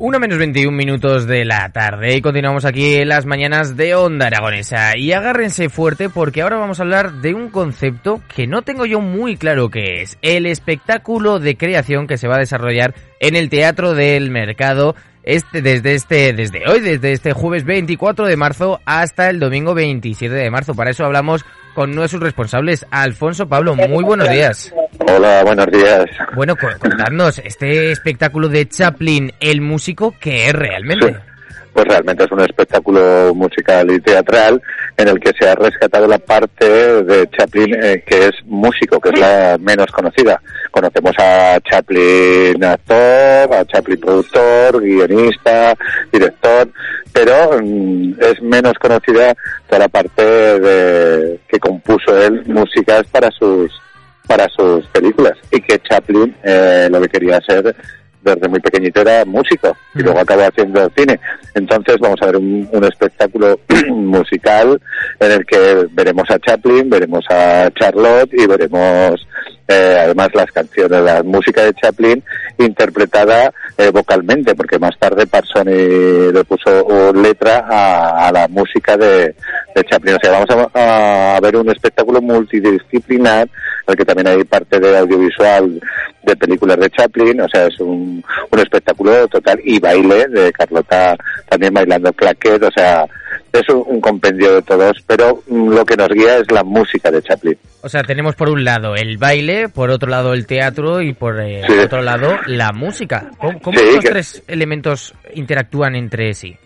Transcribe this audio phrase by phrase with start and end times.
[0.00, 4.28] Uno menos 21 minutos de la tarde y continuamos aquí en las mañanas de Onda
[4.28, 4.96] Aragonesa.
[4.96, 9.00] Y agárrense fuerte porque ahora vamos a hablar de un concepto que no tengo yo
[9.00, 10.16] muy claro qué es.
[10.22, 15.62] El espectáculo de creación que se va a desarrollar en el Teatro del Mercado este,
[15.62, 20.50] desde este, desde hoy, desde este jueves 24 de marzo hasta el domingo 27 de
[20.52, 20.76] marzo.
[20.76, 21.44] Para eso hablamos
[21.78, 22.84] con nuestros responsables.
[22.90, 24.74] Alfonso Pablo, muy buenos días.
[24.98, 26.06] Hola, buenos días.
[26.34, 31.27] Bueno, contarnos, este espectáculo de Chaplin, el músico, ¿qué es realmente?
[31.78, 34.60] Pues realmente es un espectáculo musical y teatral
[34.96, 36.66] en el que se ha rescatado la parte
[37.04, 40.42] de Chaplin eh, que es músico, que es la menos conocida.
[40.72, 45.76] Conocemos a Chaplin actor, a Chaplin productor, guionista,
[46.12, 46.68] director,
[47.12, 49.32] pero mm, es menos conocida
[49.68, 53.70] toda la parte de que compuso él músicas para sus
[54.26, 57.74] para sus películas y que Chaplin eh, lo que quería hacer
[58.22, 61.18] desde muy pequeñito era músico y luego acabó haciendo cine.
[61.54, 64.80] Entonces vamos a ver un, un espectáculo musical
[65.20, 69.26] en el que veremos a Chaplin, veremos a Charlotte y veremos
[69.70, 72.24] eh, además las canciones, la música de Chaplin
[72.56, 79.34] interpretada eh, vocalmente, porque más tarde Parsoni le puso letra a, a la música de,
[79.74, 80.14] de, Chaplin.
[80.14, 83.46] O sea, vamos a, a ver un espectáculo multidisciplinar,
[83.88, 85.80] en el que también hay parte de audiovisual
[86.22, 91.16] de películas de Chaplin, o sea, es un, un espectáculo total y baile de Carlota
[91.48, 93.06] también bailando claquet, o sea,
[93.50, 97.22] es un, un, compendio de todos, pero lo que nos guía es la música de
[97.22, 97.56] Chaplin.
[97.82, 101.40] O sea, tenemos por un lado el baile, por otro lado el teatro y por
[101.40, 101.78] eh, sí.
[101.78, 103.30] otro lado la música.
[103.38, 104.08] ¿Cómo, cómo sí, que...
[104.10, 106.56] tres elementos interactúan entre sí?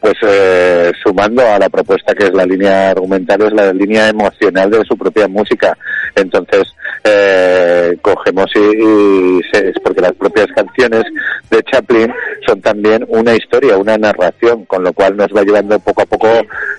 [0.00, 4.70] Pues eh, sumando a la propuesta que es la línea argumental, es la línea emocional
[4.70, 5.76] de su propia música.
[6.14, 11.04] Entonces, eh, cogemos y, y es porque las propias canciones
[11.50, 12.12] de Chaplin
[12.46, 16.28] son también una historia, una narración, con lo cual nos va llevando poco a poco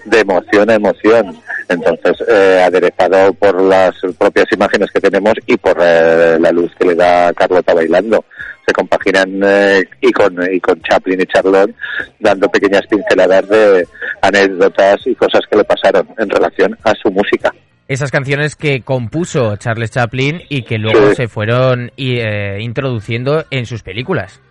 [0.06, 1.36] de emoción a emoción.
[1.70, 6.88] Entonces, eh, aderezado por las propias imágenes que tenemos y por eh, la luz que
[6.88, 8.26] le da Carlota bailando
[8.66, 11.74] se compaginan eh, y con y con Chaplin y Charlotte
[12.20, 13.88] dando pequeñas pinceladas de
[14.22, 17.54] anécdotas y cosas que le pasaron en relación a su música.
[17.88, 21.16] Esas canciones que compuso Charles Chaplin y que luego sí.
[21.16, 24.42] se fueron eh, introduciendo en sus películas.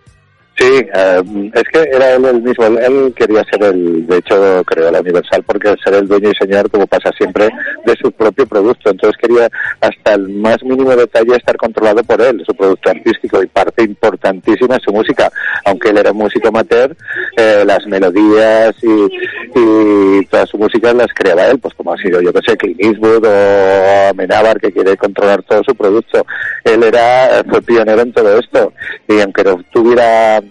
[0.55, 4.91] Sí, uh, es que era él el mismo, él quería ser el, de hecho creo
[4.91, 7.49] la Universal porque ser el dueño y señor como pasa siempre
[7.85, 9.49] de su propio producto, entonces quería
[9.81, 14.75] hasta el más mínimo detalle estar controlado por él, su producto artístico y parte importantísima
[14.75, 15.31] es su música,
[15.65, 16.95] aunque él era músico amateur,
[17.35, 19.07] eh, las melodías y,
[19.55, 22.79] y toda su música las creaba él, pues como ha sido yo que sé, Clint
[22.79, 26.25] Eastwood o Amenábar que quiere controlar todo su producto,
[26.63, 28.73] él era, fue pionero en todo esto.
[29.07, 30.41] Y aunque no tuviera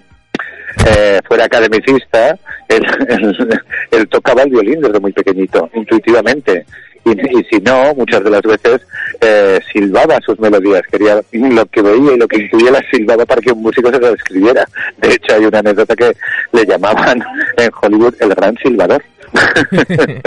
[0.87, 2.39] eh, fuera academicista,
[2.69, 6.65] él, tocaba el violín desde muy pequeñito, intuitivamente.
[7.05, 7.15] Y,
[7.51, 8.81] si no, muchas de las veces
[9.21, 13.41] eh, silbaba sus melodías, quería lo que veía y lo que intuía las silbaba para
[13.41, 14.65] que un músico se lo escribiera.
[14.99, 16.13] De hecho, hay una anécdota que
[16.53, 17.21] le llamaban
[17.57, 19.03] en Hollywood el gran silbador.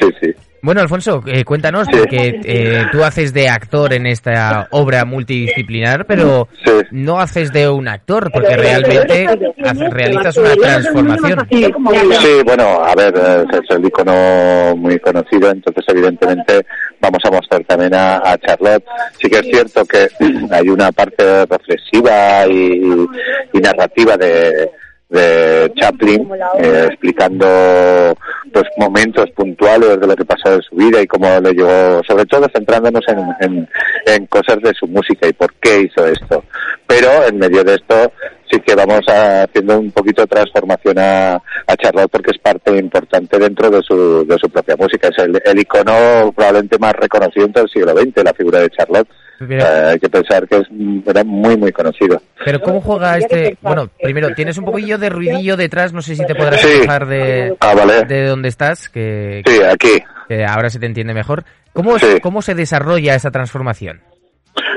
[0.00, 0.34] sí, sí.
[0.64, 1.92] Bueno, Alfonso, eh, cuéntanos, sí.
[1.98, 6.70] porque eh, tú haces de actor en esta obra multidisciplinar, pero sí.
[6.90, 9.26] no haces de un actor, porque realmente
[9.62, 11.46] haces, realizas una transformación.
[11.50, 13.14] Sí, bueno, a ver,
[13.52, 16.64] es el icono muy conocido, entonces evidentemente
[16.98, 18.86] vamos a mostrar también a, a Charlotte.
[19.20, 20.08] Sí que es cierto que
[20.50, 23.06] hay una parte reflexiva y,
[23.52, 24.70] y narrativa de
[25.14, 26.28] de Chaplin
[26.58, 28.16] eh, explicando
[28.54, 32.24] pues momentos puntuales de lo que pasó en su vida y cómo le llegó, sobre
[32.24, 33.68] todo centrándonos en,
[34.06, 36.44] en, cosas de su música y por qué hizo esto.
[36.86, 38.12] Pero en medio de esto
[38.48, 43.40] sí que vamos haciendo un poquito de transformación a, a Charlotte porque es parte importante
[43.40, 45.08] dentro de su, de su propia música.
[45.08, 49.08] Es el, el icono probablemente más reconocido del siglo XX, la figura de Charlotte.
[49.46, 50.68] Pero, uh, hay que pensar que es,
[51.06, 52.20] era muy, muy conocido.
[52.44, 53.56] Pero ¿cómo juega este...?
[53.60, 56.80] Bueno, primero, tienes un poquillo de ruidillo detrás, no sé si te podrás sí.
[57.08, 58.04] de, ah, vale.
[58.04, 58.88] de dónde estás.
[58.88, 60.02] Que, sí, aquí.
[60.28, 61.44] Que ahora se te entiende mejor.
[61.72, 62.20] ¿Cómo, sí.
[62.22, 64.00] ¿Cómo se desarrolla esa transformación?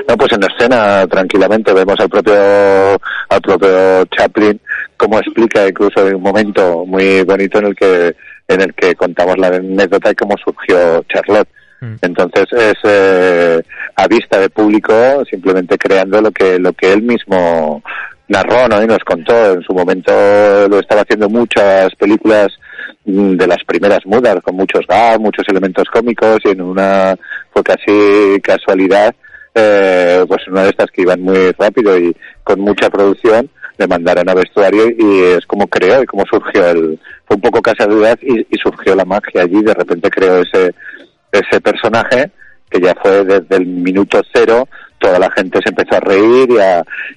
[0.08, 4.60] No, pues en escena tranquilamente vemos al propio al propio Chaplin
[4.96, 8.16] como explica incluso en un momento muy bonito en el que
[8.48, 11.48] en el que contamos la anécdota de cómo surgió Charlotte.
[11.80, 11.94] Mm.
[12.02, 13.62] Entonces es eh,
[13.94, 14.92] a vista de público,
[15.30, 17.82] simplemente creando lo que lo que él mismo
[18.28, 18.82] narró ¿no?
[18.82, 19.52] y nos contó.
[19.52, 20.12] En su momento
[20.68, 22.48] lo estaba haciendo muchas películas
[23.04, 27.16] mm, de las primeras mudas, con muchos gags, muchos elementos cómicos, y en una
[27.52, 29.14] fue casi casualidad,
[29.54, 32.14] eh, pues una de estas que iban muy rápido y
[32.44, 33.48] con mucha producción,
[33.78, 37.62] le mandaron a vestuario y es como creó y como surgió el, fue un poco
[37.62, 40.74] casualidad y, y surgió la magia allí, de repente creó ese,
[41.32, 42.30] ese personaje
[42.70, 46.48] que ya fue desde el minuto cero, toda la gente se empezó a reír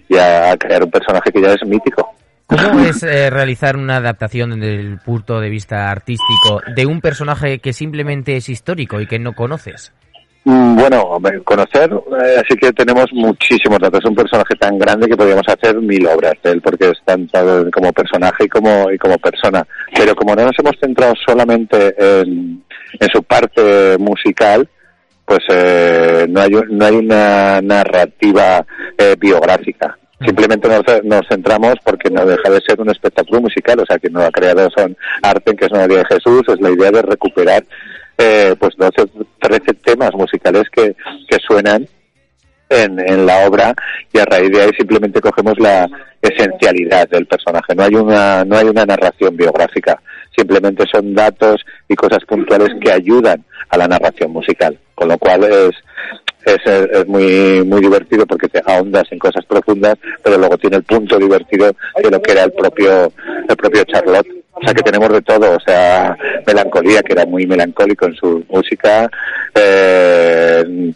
[0.07, 2.13] y a, crear un personaje que ya es mítico.
[2.45, 7.59] ¿Cómo es eh, realizar una adaptación desde el punto de vista artístico de un personaje
[7.59, 9.93] que simplemente es histórico y que no conoces?
[10.43, 13.99] Mm, bueno, conocer, eh, así que tenemos muchísimos datos.
[14.03, 17.69] Es un personaje tan grande que podríamos hacer mil obras de él, porque es tanto
[17.71, 19.65] como personaje y como, y como persona.
[19.95, 22.63] Pero como no nos hemos centrado solamente en,
[22.99, 24.67] en su parte musical,
[25.25, 28.65] pues eh, no, hay, no hay una narrativa
[28.97, 29.95] eh, biográfica.
[30.25, 34.09] Simplemente nos, nos, centramos porque no deja de ser un espectáculo musical, o sea, que
[34.09, 37.01] no ha creado son arte, que es una idea de Jesús, es la idea de
[37.01, 37.63] recuperar
[38.17, 39.09] eh, pues 12
[39.41, 40.95] 13 temas musicales que,
[41.27, 41.87] que suenan
[42.69, 43.73] en, en, la obra
[44.13, 45.87] y a raíz de ahí simplemente cogemos la
[46.21, 47.75] esencialidad del personaje.
[47.75, 50.01] No hay una, no hay una narración biográfica,
[50.35, 55.43] simplemente son datos y cosas puntuales que ayudan a la narración musical, con lo cual
[55.43, 55.71] es,
[56.45, 60.83] es, es, muy muy divertido porque te ahondas en cosas profundas, pero luego tiene el
[60.83, 61.71] punto divertido
[62.01, 63.11] de lo que era el propio
[63.47, 64.27] el propio Charlotte.
[64.53, 66.15] O sea que tenemos de todo, o sea,
[66.45, 69.09] melancolía, que era muy melancólico en su música,
[69.55, 70.93] eh,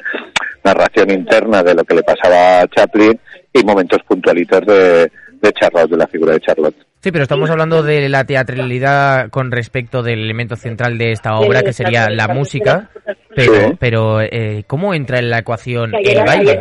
[0.63, 3.19] narración interna de lo que le pasaba a Chaplin
[3.53, 5.09] y momentos puntualitos de,
[5.47, 6.75] de Charlotte, de la figura de Charlotte.
[7.01, 11.61] Sí, pero estamos hablando de la teatralidad con respecto del elemento central de esta obra,
[11.61, 12.89] que sería la música,
[13.35, 16.59] pero, pero eh, ¿cómo entra en la ecuación el baile?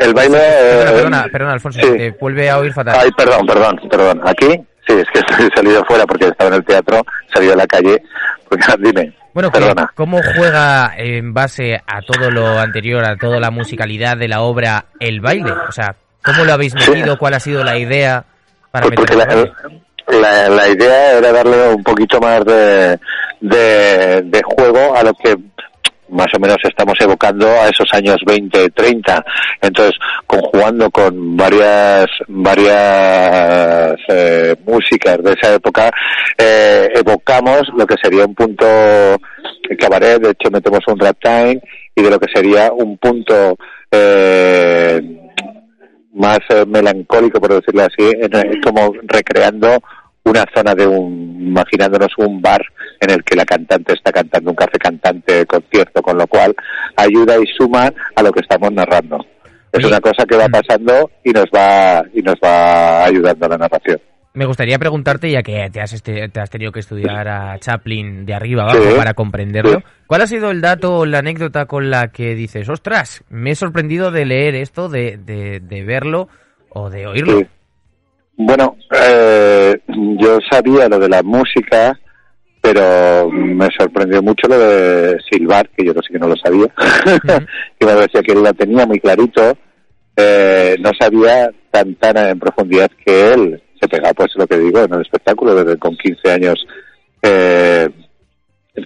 [0.00, 0.38] El baile...
[0.38, 2.96] Perdona, perdona, perdona Alfonso, te vuelve a oír fatal.
[2.98, 4.20] Ay, perdón, perdón, perdón.
[4.24, 4.48] ¿Aquí?
[4.86, 7.00] Sí, es que he salido fuera porque estaba en el teatro,
[7.32, 8.02] salido a la calle.
[8.48, 9.92] Pues, dime, bueno, Perdona.
[9.94, 14.86] ¿cómo juega en base a todo lo anterior, a toda la musicalidad de la obra,
[14.98, 15.52] el baile?
[15.52, 15.94] O sea,
[16.28, 17.18] ¿cómo lo habéis metido?
[17.18, 18.24] ¿Cuál ha sido la idea?
[18.70, 22.98] Pues porque la, la, idea era darle un poquito más de,
[23.40, 25.36] de, juego a lo que
[26.10, 29.24] más o menos estamos evocando a esos años 20, 30.
[29.60, 29.94] Entonces,
[30.26, 35.90] conjugando con varias varias eh, músicas de esa época,
[36.36, 38.66] eh, evocamos lo que sería un punto
[39.78, 41.60] cabaret, de hecho metemos un rap time,
[41.94, 43.56] y de lo que sería un punto
[43.90, 45.00] eh,
[46.38, 48.30] más eh, melancólico, por decirlo así, es
[48.64, 49.78] como recreando
[50.24, 52.62] una zona de un, imaginándonos un bar
[53.00, 56.54] en el que la cantante está cantando un café cantante concierto, con lo cual
[56.96, 59.24] ayuda y suma a lo que estamos narrando.
[59.72, 60.52] Es una cosa que va mm.
[60.52, 64.00] pasando y nos va y nos va ayudando a la narración.
[64.38, 68.24] Me gustaría preguntarte, ya que te has, este, te has tenido que estudiar a Chaplin
[68.24, 72.12] de arriba abajo para comprenderlo, ¿cuál ha sido el dato o la anécdota con la
[72.12, 76.28] que dices, ostras, me he sorprendido de leer esto, de, de, verlo
[76.68, 77.42] o de oírlo?
[78.36, 81.98] Bueno, eh, yo sabía lo de la música,
[82.60, 86.68] pero me sorprendió mucho lo de silbar, que yo no sé que no lo sabía,
[87.76, 89.58] que me parecía que él la tenía muy clarito,
[90.14, 94.80] eh, no sabía tan tan en profundidad que él se pega pues lo que digo
[94.80, 96.66] en el espectáculo desde con 15 años
[97.22, 97.88] eh,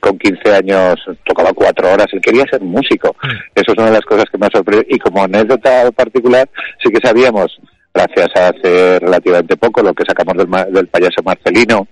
[0.01, 0.95] con 15 años
[1.25, 3.15] tocaba cuatro horas él quería ser músico.
[3.23, 3.29] Mm.
[3.55, 4.87] eso es una de las cosas que me ha sorprendido.
[4.89, 6.49] Y como anécdota particular
[6.83, 7.59] sí que sabíamos
[7.93, 11.87] gracias a hace relativamente poco lo que sacamos del, del payaso Marcelino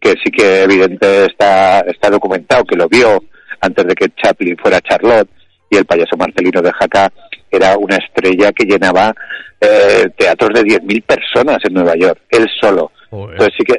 [0.00, 3.22] que sí que evidente está está documentado que lo vio
[3.60, 5.28] antes de que Chaplin fuera Charlotte
[5.70, 7.12] y el payaso Marcelino de Jaca
[7.56, 9.14] era una estrella que llenaba
[9.60, 12.90] eh, teatros de 10.000 personas en Nueva York, él solo.
[13.10, 13.74] Entonces sí que,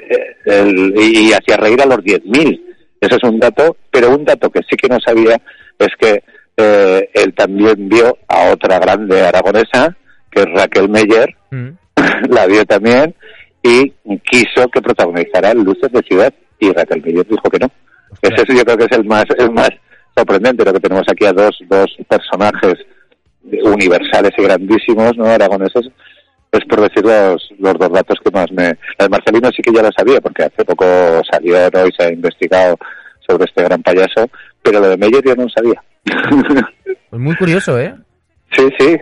[0.46, 2.62] eh, y, hacía reír a los 10.000.
[3.02, 5.40] Ese es un dato, pero un dato que sí que no sabía
[5.78, 6.24] es que
[6.58, 9.96] eh, él también vio a otra grande aragonesa,
[10.32, 11.70] que es Raquel Meyer, mm.
[12.30, 13.14] la vio también,
[13.62, 13.92] y
[14.30, 17.70] quiso que protagonizara Luces de Ciudad, y Raquel Meyer dijo que no.
[18.22, 19.70] Ese yo creo que es el más, el más
[20.16, 22.76] sorprendente, lo que tenemos aquí a dos, dos personajes
[23.64, 25.26] universales y grandísimos, ¿no?
[25.26, 25.90] Aragoneses,
[26.52, 28.78] es por decir los, los dos datos que más me...
[28.98, 30.86] El Marcelino sí que ya lo sabía, porque hace poco
[31.30, 31.88] salió ¿no?
[31.88, 32.78] y se ha investigado
[33.28, 34.30] sobre este gran payaso,
[34.62, 35.82] pero lo de Meyer yo no sabía.
[37.10, 37.96] Pues muy curioso, ¿eh?
[38.52, 38.98] Sí, sí,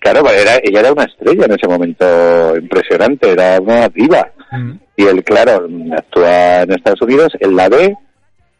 [0.00, 4.30] claro, era, ella era una estrella en ese momento impresionante, era una diva.
[4.52, 4.72] Mm.
[4.96, 7.94] Y él, claro, actúa en Estados Unidos, él la ve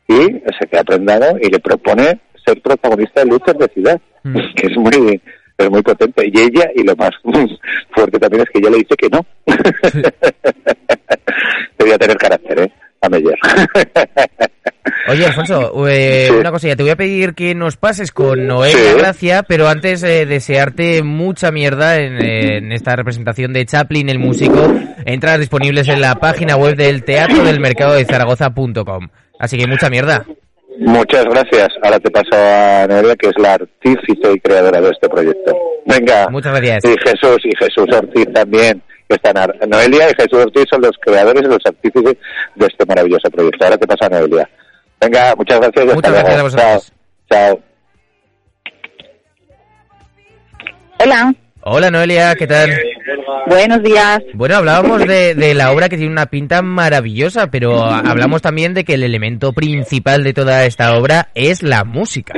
[0.08, 4.38] y se queda prendado y le propone ser protagonista de Luther de Ciudad, mm.
[4.54, 5.20] que es muy
[5.58, 6.26] es muy potente.
[6.26, 7.10] Y ella, y lo más
[7.94, 9.24] fuerte también es que ella le dice que no.
[11.78, 12.72] Debía tener carácter, ¿eh?
[13.02, 13.38] A Meyer.
[15.08, 19.44] Oye, Alfonso, eh, una cosilla, te voy a pedir que nos pases con Noelia Gracia,
[19.44, 24.74] pero antes eh, desearte mucha mierda en, esta representación de Chaplin, el músico,
[25.04, 29.08] entradas disponibles en la página web del Teatro del Mercado de Zaragoza.com.
[29.38, 30.24] Así que mucha mierda.
[30.78, 31.68] Muchas gracias.
[31.82, 35.56] Ahora te paso a Noelia, que es la artífice y creadora de este proyecto.
[35.86, 36.28] Venga.
[36.30, 36.84] Muchas gracias.
[36.84, 38.82] Y Jesús, y Jesús Ortiz también.
[39.08, 39.36] Que están
[39.68, 42.16] Noelia y Jesús Ortiz son los creadores y los artífices
[42.56, 43.64] de este maravilloso proyecto.
[43.64, 44.50] Ahora te paso a Noelia.
[45.00, 45.94] Venga, muchas gracias.
[45.94, 46.92] Muchas gracias a vosotros.
[47.30, 47.60] Chao.
[50.98, 51.34] Hola.
[51.68, 52.70] Hola Noelia, ¿qué tal?
[53.48, 54.20] Buenos días.
[54.34, 58.84] Bueno, hablábamos de, de, la obra que tiene una pinta maravillosa, pero hablamos también de
[58.84, 62.34] que el elemento principal de toda esta obra es la música.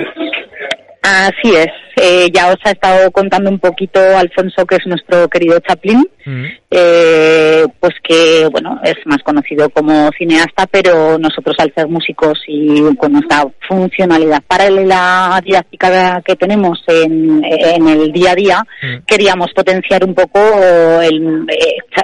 [1.02, 1.68] Así es.
[1.96, 6.44] Eh, ya os ha estado contando un poquito Alfonso, que es nuestro querido Chaplin, mm.
[6.70, 12.94] eh, pues que, bueno, es más conocido como cineasta, pero nosotros al ser músicos y
[12.96, 19.04] con nuestra funcionalidad paralela didáctica que tenemos en, el día a día, mm.
[19.06, 20.38] queríamos potenciar un poco
[21.02, 21.46] el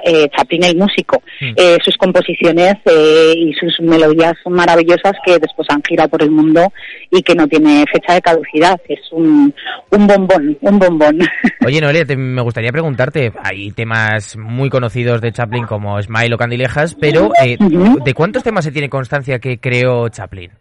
[0.03, 1.81] eh, Chaplin el músico, mm.
[1.83, 6.71] sus composiciones y sus melodías maravillosas que después han girado por el mundo
[7.11, 8.79] y que no tiene fecha de caducidad.
[8.87, 9.53] Es un,
[9.91, 11.19] un bombón, un bombón.
[11.65, 16.95] Oye, Noelia, me gustaría preguntarte, hay temas muy conocidos de Chaplin como Smile o Candilejas,
[16.95, 20.51] pero eh, ¿de cuántos temas se tiene constancia que creó Chaplin?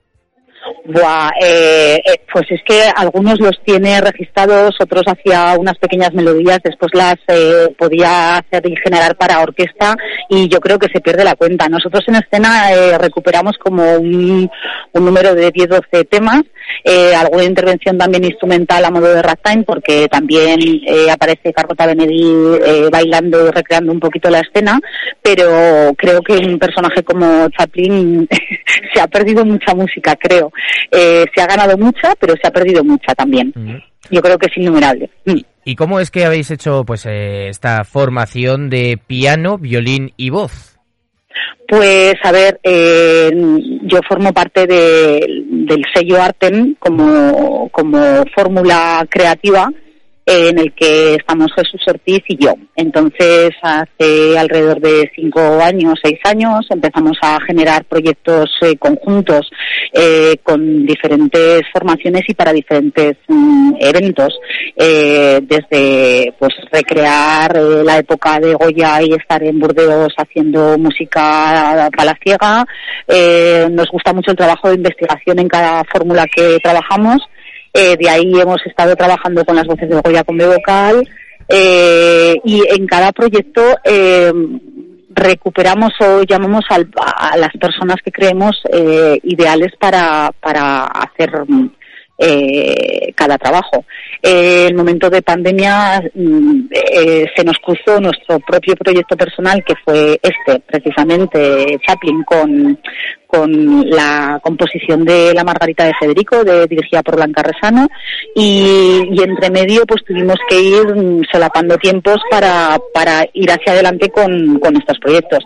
[0.87, 6.59] Buah, eh, eh, pues es que algunos los tiene registrados, otros hacía unas pequeñas melodías,
[6.63, 9.97] después las eh, podía hacer y generar para orquesta
[10.29, 11.71] y yo creo que se pierde la cuenta.
[11.71, 14.51] Nosotros en escena eh, recuperamos como un,
[14.93, 16.43] número de 10-12 temas,
[16.85, 22.59] eh, alguna intervención también instrumental a modo de ragtime porque también eh, aparece Carlota Benedí
[22.91, 24.79] bailando y recreando un poquito la escena,
[25.23, 28.29] pero creo que un personaje como Chaplin
[28.95, 30.53] se ha perdido mucha música, creo.
[30.91, 33.53] Eh, se ha ganado mucha, pero se ha perdido mucha también.
[34.11, 35.11] Yo creo que es innumerable.
[35.25, 35.41] Mm.
[35.65, 40.79] ¿Y cómo es que habéis hecho pues eh, esta formación de piano, violín y voz?
[41.67, 43.31] Pues a ver, eh,
[43.83, 49.73] yo formo parte del sello Arten como, como fórmula creativa
[50.27, 52.55] en el que estamos Jesús Ortiz y yo.
[52.77, 59.51] Entonces, hace alrededor de cinco años, seis años, empezamos a generar proyectos eh, conjuntos
[59.93, 64.39] eh, con diferentes formaciones y para diferentes mm, eventos,
[64.77, 72.65] eh, desde pues recrear la época de Goya y estar en Burdeos haciendo música palaciega.
[73.71, 77.21] nos gusta mucho el trabajo de investigación en cada fórmula que trabajamos
[77.77, 81.09] eh, de ahí hemos estado trabajando con las voces de Goya con vocal
[81.49, 84.33] eh, y en cada proyecto eh,
[85.11, 88.63] recuperamos o llamamos a las personas que creemos
[89.23, 91.31] ideales para, para hacer
[93.17, 93.85] cada trabajo.
[94.23, 96.69] en el momento de pandemia mm,
[97.37, 102.79] se nos cruzó nuestro propio proyecto personal, que fue este, precisamente Chaplin, con,
[103.35, 107.89] con la composición de La Margarita de Federico, de, dirigida por Blanca Resano,
[108.35, 110.87] y, entre medio pues tuvimos que ir
[111.33, 115.45] solapando tiempos para, para ir hacia adelante con, con estos proyectos.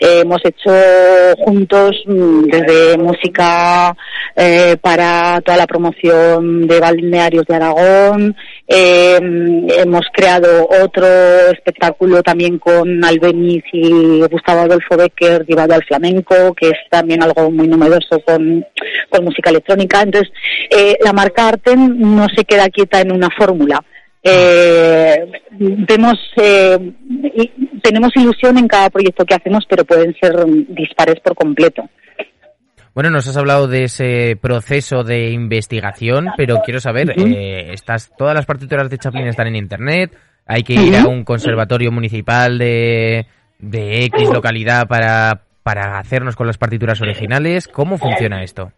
[0.00, 0.72] Eh, hemos hecho
[1.38, 3.96] juntos mm, desde música
[4.36, 8.36] eh, para toda la promoción de balnearios de Aragón,
[8.66, 9.18] eh,
[9.76, 11.06] hemos creado otro
[11.52, 17.50] espectáculo también con Albeniz y Gustavo Adolfo Becker llevado al flamenco, que es también algo
[17.50, 18.64] muy novedoso con,
[19.10, 20.02] con música electrónica.
[20.02, 20.32] Entonces,
[20.70, 23.84] eh, la marca Arten no se queda quieta en una fórmula.
[24.22, 26.78] Eh, vemos, eh,
[27.82, 30.32] tenemos ilusión en cada proyecto que hacemos, pero pueden ser
[30.68, 31.86] dispares por completo.
[32.94, 38.34] Bueno, nos has hablado de ese proceso de investigación, pero quiero saber, eh, estás, todas
[38.34, 43.26] las partituras de Chaplin están en internet, hay que ir a un conservatorio municipal de,
[43.58, 47.66] de X localidad para, para hacernos con las partituras originales.
[47.66, 48.70] ¿Cómo funciona esto?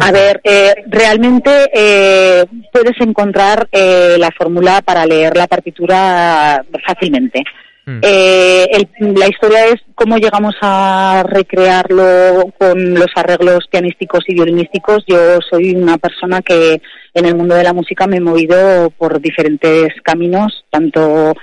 [0.00, 7.42] A ver, eh, realmente eh, puedes encontrar eh, la fórmula para leer la partitura fácilmente.
[7.86, 7.98] Mm.
[8.00, 15.04] Eh, la historia es cómo llegamos a recrearlo con los arreglos pianísticos y violinísticos.
[15.06, 16.80] Yo soy una persona que
[17.12, 21.34] en el mundo de la música me he movido por diferentes caminos, tanto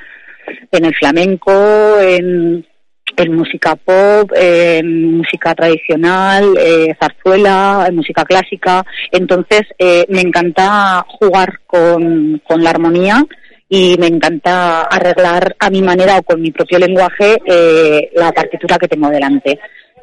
[0.72, 2.66] en el flamenco, en,
[3.30, 8.84] música pop, en música tradicional, eh, zarzuela, en música clásica.
[9.12, 13.24] Entonces, eh, me encanta jugar con, con la armonía
[13.74, 18.78] y me encanta arreglar a mi manera o con mi propio lenguaje eh, la partitura
[18.78, 19.52] que tengo delante.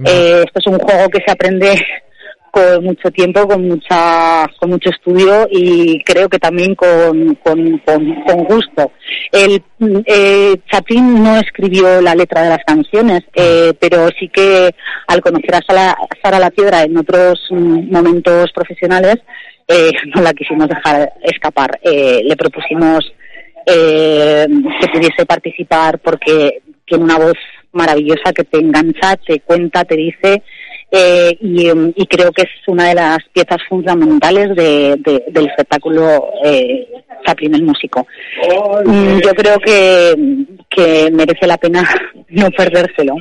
[0.02, 1.78] Eh, esto es un juego que se aprende
[2.50, 8.44] con mucho tiempo, con mucha, con mucho estudio y creo que también con, con, con,
[8.44, 8.90] gusto.
[9.30, 9.62] El,
[10.06, 14.70] eh, Chaplin no escribió la letra de las canciones, eh, pero sí que
[15.08, 19.16] al conocer a Sara, Sara La Piedra en otros mm, momentos profesionales,
[19.68, 21.78] eh, no la quisimos dejar escapar.
[21.82, 23.12] Eh, le propusimos
[23.68, 24.46] eh,
[24.80, 27.36] que pudiese participar porque tiene una voz
[27.72, 30.42] maravillosa que te engancha, te cuenta, te dice
[30.90, 34.96] eh, y, creo que es una de las piezas fundamentales de,
[35.28, 36.88] del espectáculo eh,
[37.26, 38.06] Chaplin el músico.
[38.86, 40.14] Mm, yo creo que,
[40.70, 41.86] que merece la pena
[42.30, 43.16] no perdérselo.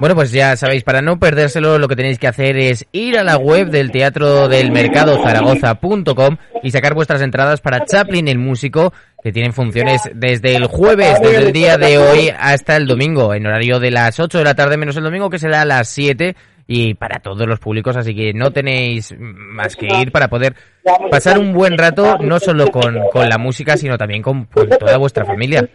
[0.00, 3.24] Bueno, pues ya sabéis, para no perdérselo, lo que tenéis que hacer es ir a
[3.24, 8.92] la web del Teatro del Mercado Zaragoza.com y sacar vuestras entradas para Chaplin el músico,
[9.28, 13.46] que tienen funciones desde el jueves, desde el día de hoy hasta el domingo, en
[13.46, 16.34] horario de las 8 de la tarde menos el domingo, que será a las 7
[16.66, 20.54] y para todos los públicos, así que no tenéis más que ir para poder
[21.10, 25.68] pasar un buen rato, no solo con, la música, sino también con toda vuestra familia.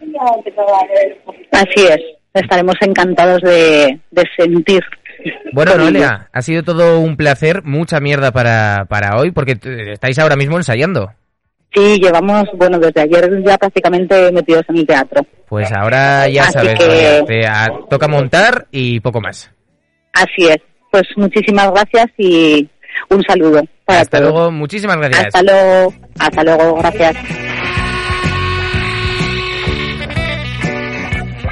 [1.52, 2.00] Así es
[2.34, 4.00] estaremos encantados de,
[4.36, 4.82] sentir.
[5.54, 9.58] Bueno, Noelia, ha sido todo un placer, mucha mierda para, para hoy, porque
[9.92, 11.12] estáis ahora mismo ensayando.
[11.74, 15.26] Sí, llevamos, bueno, desde ayer ya prácticamente metidos en el teatro.
[15.48, 17.46] Pues ahora ya sabes, te
[17.90, 19.52] toca montar y poco más.
[20.14, 20.58] Así es.
[20.92, 22.70] Pues muchísimas gracias y
[23.10, 25.28] un saludo Hasta luego, muchísimas gracias.
[25.34, 27.16] Hasta luego, hasta luego, gracias.